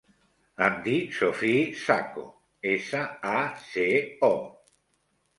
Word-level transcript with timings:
Em 0.67 0.77
dic 0.85 1.11
Sophie 1.17 1.59
Saco: 1.81 2.23
essa, 2.71 3.01
a, 3.33 3.43
ce, 3.75 3.85
o. 4.29 4.31